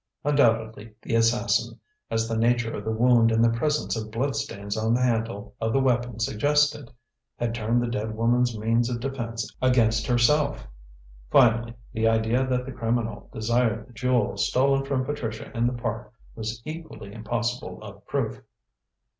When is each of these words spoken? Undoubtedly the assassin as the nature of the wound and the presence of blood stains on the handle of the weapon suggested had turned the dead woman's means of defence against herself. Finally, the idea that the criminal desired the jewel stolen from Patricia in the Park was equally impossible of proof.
Undoubtedly 0.23 0.95
the 1.03 1.13
assassin 1.13 1.79
as 2.09 2.27
the 2.27 2.35
nature 2.35 2.75
of 2.75 2.83
the 2.83 2.91
wound 2.91 3.31
and 3.31 3.43
the 3.43 3.51
presence 3.51 3.95
of 3.95 4.09
blood 4.09 4.35
stains 4.35 4.75
on 4.75 4.95
the 4.95 4.99
handle 5.03 5.53
of 5.61 5.71
the 5.71 5.79
weapon 5.79 6.19
suggested 6.19 6.89
had 7.37 7.53
turned 7.53 7.83
the 7.83 7.87
dead 7.87 8.15
woman's 8.15 8.57
means 8.57 8.89
of 8.89 8.99
defence 8.99 9.55
against 9.61 10.07
herself. 10.07 10.67
Finally, 11.29 11.75
the 11.93 12.07
idea 12.07 12.43
that 12.47 12.65
the 12.65 12.71
criminal 12.71 13.29
desired 13.31 13.85
the 13.87 13.93
jewel 13.93 14.35
stolen 14.37 14.83
from 14.83 15.05
Patricia 15.05 15.55
in 15.55 15.67
the 15.67 15.73
Park 15.73 16.11
was 16.33 16.63
equally 16.65 17.13
impossible 17.13 17.79
of 17.83 18.03
proof. 18.07 18.41